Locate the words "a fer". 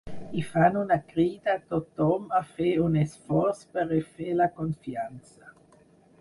2.39-2.71